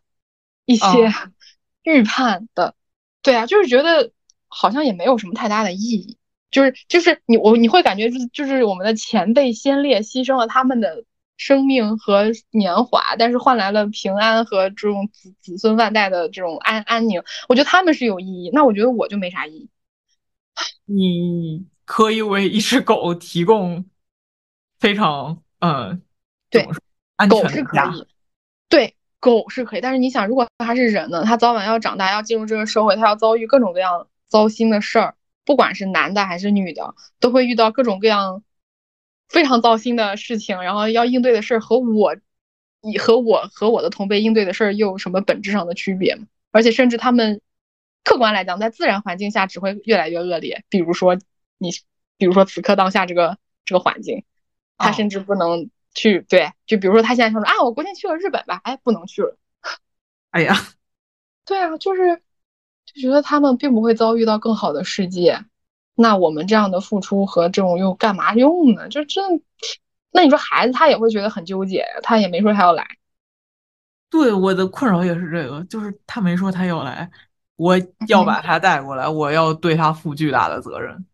[0.66, 1.12] 一些
[1.84, 2.76] 预判的，
[3.22, 4.12] 对啊，就是觉得
[4.48, 6.18] 好像也没有什么太大的意义。
[6.50, 11.04] 就是就是你我你会感觉就是就是我们的前辈先烈牺牲了他们的
[11.36, 17.22] 生命和年华，但是换来了平安和这种子子孙万代的这种安安宁。
[17.48, 19.70] 我觉得他们是有意义，那我觉得我就没啥意义。
[20.86, 23.86] 你可以为一只狗提供
[24.80, 26.02] 非常嗯，
[26.50, 26.68] 对，
[27.30, 28.08] 狗是可以，
[28.70, 29.82] 对，狗是可以。
[29.82, 31.24] 但是你想，如果它是人呢？
[31.26, 35.14] 它早晚要长大，要进入这个社会，它要遭遇各种各样糟心的事儿。
[35.48, 38.44] 不管是男的还是女的，都会遇到各种各样
[39.30, 42.18] 非常糟心的事情，然后要应对的事儿和我，
[42.82, 46.28] 你和我和我的同辈应对的事儿又有什么本质上的区别吗？
[46.52, 47.40] 而且甚至他们
[48.04, 50.66] 客观来讲，在自然环境下只会越来越恶劣。
[50.68, 51.18] 比如说
[51.58, 51.72] 你，
[52.18, 54.26] 比如说此刻当下这个这个环境，
[54.78, 59.38] 他甚至不能去对，就比如说他现在说说啊，我国庆去了日本吧，哎，不能去了。
[60.32, 60.54] 哎呀，
[61.46, 62.22] 对啊，就是。
[62.98, 65.46] 就觉得他们并不会遭遇到更好的世界，
[65.94, 68.90] 那我们这样的付出和这种又干嘛用呢？
[68.90, 69.44] 就真，
[70.12, 72.88] 那你说孩子他也会觉得很纠结，他也没说他要来。
[74.10, 77.12] 对，我的困扰也是这个，就是他没说他要来，
[77.56, 81.06] 我要把他带过来，我要对他负巨大的责任。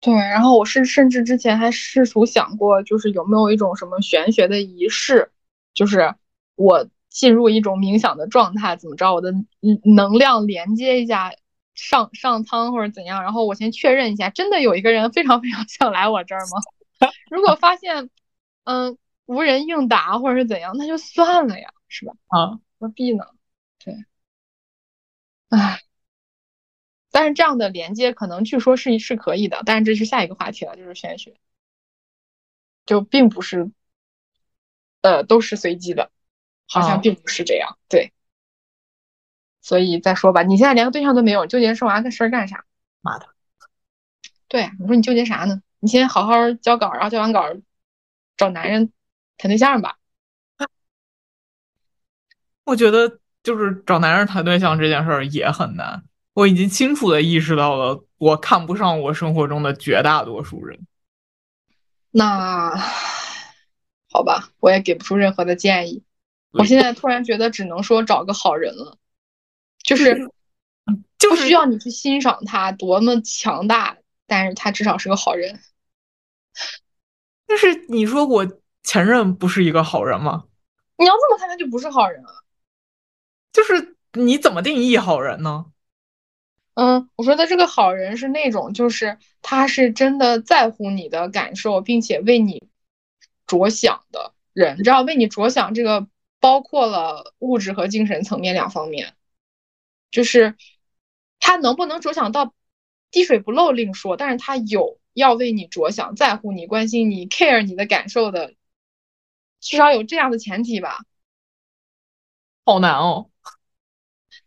[0.00, 5.30] 对，然后我是甚至之前还试图想过，就是有没有一种什么玄学的仪式，
[5.74, 6.14] 就是
[6.56, 6.88] 我。
[7.10, 9.14] 进入一种冥想的状态，怎么着？
[9.14, 9.32] 我的
[9.84, 11.32] 能量连接一下
[11.74, 13.22] 上上苍或者怎样？
[13.22, 16.60] 然后我先确认一下，真的有一个人非常非常想来我这儿吗？
[17.30, 18.10] 如果发现
[18.64, 22.12] 嗯无人应答或者是怎样，那就算了呀，是吧？
[22.28, 23.24] 啊，何必呢？
[23.78, 23.94] 对，
[25.50, 25.80] 唉，
[27.10, 31.34] 但是这样的连接可能据说是是可以的，但是这是下一个话题了，就是玄学，
[32.86, 33.70] 就并不是
[35.02, 36.10] 呃都是随机的。
[36.68, 38.12] 好像并不是这样，对，
[39.62, 42.64] 所以再说吧，你现在连个对象都没有，纠结生娃的事儿干啥？
[43.00, 43.26] 妈的，
[44.48, 45.62] 对，我说你纠结啥呢？
[45.80, 47.44] 你先好好交稿，然后交完稿
[48.36, 48.92] 找男人
[49.36, 49.96] 谈对象吧。
[52.64, 56.02] 我觉得就是找男人谈对象这件事儿也很难，
[56.34, 60.86] 我已经清楚的意识到了，我看不上我生活中的绝大多数人。
[62.10, 62.76] 那
[64.10, 66.02] 好吧，我也给不出任何的建议。
[66.52, 68.98] 我现在突然觉得只能说找个好人了，
[69.82, 70.30] 就是
[71.18, 75.60] 不需要你去欣赏他多么强大，但是他至少是个好人。
[77.46, 78.46] 就是你说我
[78.82, 80.44] 前任不是一个好人吗？
[80.96, 82.44] 你要这么看，他就不是好人了。
[83.52, 85.66] 就是你怎么定义好人呢？
[86.74, 92.68] 嗯，我说的这个好人是那种，就是他是真的在乎你的感受，并且为你
[93.46, 94.78] 着想的人。
[94.78, 96.06] 你知道，为你着想这个
[96.40, 99.14] 包括了物质和精神层面两方面，
[100.10, 100.56] 就是
[101.40, 102.54] 他能不能着想到
[103.10, 108.54] 滴水不漏另说，但是他有要为你着想、在乎你、关心你、care 你的感受的，
[109.60, 111.00] 至少有这样的前提吧。
[112.64, 113.30] 好难哦。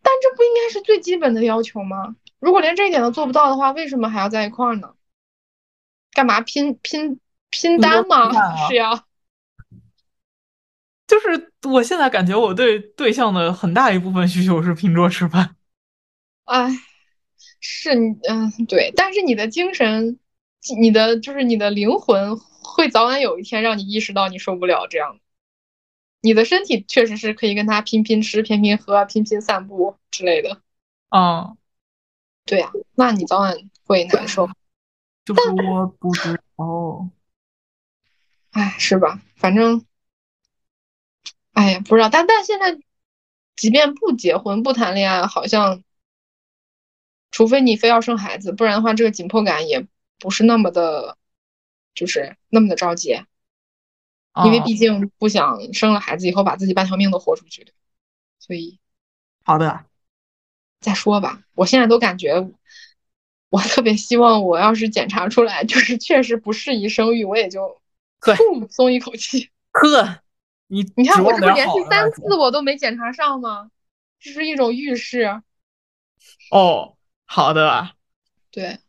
[0.03, 2.15] 但这不应该是最基本的要求吗？
[2.39, 4.95] 如果连这一点都做不到的话，为什么还要在一块儿呢？
[6.13, 7.19] 干嘛拼拼
[7.49, 8.67] 拼单吗？
[8.67, 9.05] 是呀，
[11.11, 15.57] 就是我现在感觉我对对象的很大一部分需求是拼桌吃饭。
[16.45, 16.69] 哎，
[17.59, 20.17] 是你嗯对，但是你的精神，
[20.79, 25.19] 你的就是你的灵魂，会早晚有一天让你意识到你受不了这样。
[26.21, 30.61] 你的身体确实是可以跟他拼拼吃、拼拼喝、拼拼散步之类的。
[31.09, 31.57] 嗯。
[32.45, 33.53] 对呀，那你早晚
[33.85, 34.47] 会难受。
[35.25, 37.09] 就是我不知道，
[38.51, 39.19] 哎，是吧？
[39.35, 39.85] 反正，
[41.53, 42.09] 哎呀，不知道。
[42.09, 42.79] 但但现在，
[43.55, 45.83] 即便不结婚、不谈恋爱，好像，
[47.31, 49.85] 除非你非要生孩子，不然的话，这个紧迫感也
[50.19, 51.17] 不是那么的，
[51.93, 53.21] 就是那么的着急。
[54.45, 57.73] 因为毕竟不想生了孩子以后把自己半条命都豁出去，
[58.39, 58.79] 所以，
[59.43, 59.83] 好的。
[60.79, 62.49] 再说吧，我现在都感觉，
[63.49, 67.81] 我特别希望我要是检查出来就是确实不适宜生育，我也就，
[68.19, 68.33] 呵，
[68.69, 69.49] 松一口气。
[69.71, 70.20] 呵，
[70.71, 73.69] 你你看我这不连续三次我都没检查上吗？
[74.19, 75.41] 这是一种预示。
[76.49, 76.95] 哦，
[77.25, 77.89] 好的。
[78.51, 78.79] 对。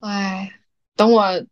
[0.00, 0.52] 哎，
[0.96, 1.44] 等我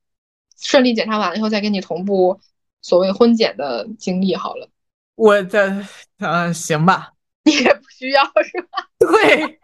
[0.60, 2.40] 顺利检查完了以后再跟你同步
[2.82, 4.68] 所谓婚检的经历好了。
[5.14, 5.86] 我在，
[6.18, 7.14] 嗯，行吧。
[7.44, 8.88] 你也不需要是吧？
[8.98, 9.58] 对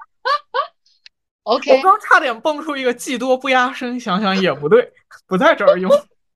[1.42, 1.76] ，OK。
[1.76, 4.90] 我刚差点蹦出一个“技多不压身”，想想也不对，
[5.26, 5.90] 不在这儿用。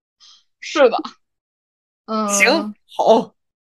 [0.60, 0.96] 是的，
[2.08, 3.34] 嗯，行，好，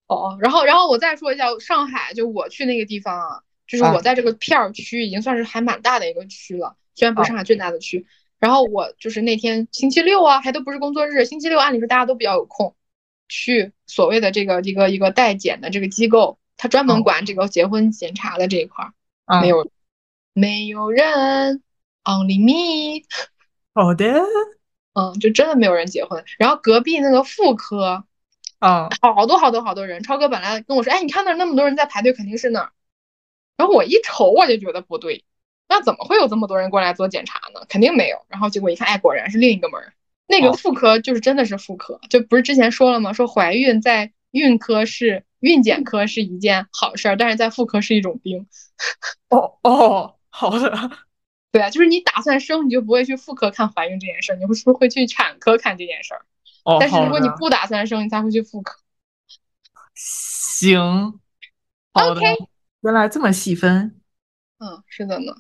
[0.08, 0.38] 好。
[0.40, 8.06] 然后，然后我再说一下上海，就我去那个地方啊，就是我在这个片儿区已经算是还蛮大的一个区了，虽然不是上海最大的区。
[8.38, 12.74] 然后我就是那天星期六啊，还都不是工作日，星期六按理说大家都比较有空，
[13.28, 16.38] 去所谓的这个一个一个代检的这个机构。
[16.56, 18.84] 他专门管这个结婚检查的这一块
[19.26, 19.68] 儿，没有，
[20.32, 21.60] 没有人
[22.04, 23.04] ，Only me。
[23.74, 24.06] 好的，
[24.92, 26.24] 嗯，就真的没有人结婚。
[26.38, 28.04] 然后隔壁那个妇科，
[28.62, 30.02] 啊，好多好多好多人。
[30.02, 32.72] 超哥本来跟我说，哎，你看那那么多人在排队，肯定是那儿。
[33.56, 35.24] 然后我一瞅，我就觉得不对，
[35.68, 37.66] 那怎么会有这么多人过来做检查呢？
[37.68, 38.18] 肯定没有。
[38.28, 39.92] 然后结果一看，哎，果然是另一个门儿。
[40.26, 43.12] 那个妇科就是真的是妇科，就不是之前说了吗？
[43.12, 45.24] 说怀孕在孕科是。
[45.42, 48.46] 孕检科是一件好事儿，但是在妇科是一种病。
[49.28, 50.70] 哦哦，好的，
[51.50, 56.24] 对啊，就是你打算生，你就不会去妇科看怀孕这件事儿，你会是不是会去产科看这件事儿？
[56.64, 58.78] 哦，但是如果你不打算生，你才会去妇科。
[59.94, 61.20] 行
[61.92, 62.24] ，OK，
[62.80, 64.00] 原来这么细分。
[64.58, 65.34] 嗯，是的呢。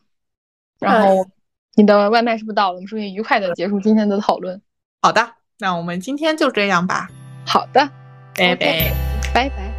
[0.78, 1.30] 然后
[1.74, 2.74] 你的外卖是不是到了？
[2.74, 4.60] 我们是不是愉快的结束今天的讨论。
[5.00, 7.08] 好的，那我们今天就这样吧。
[7.46, 7.88] 好的，
[8.34, 8.92] 拜拜，
[9.32, 9.71] 拜拜。